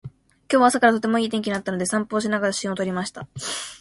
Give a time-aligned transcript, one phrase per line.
[0.49, 3.27] 今日は朝からとてもいい天気だったので、散歩をしながら写真を撮りました。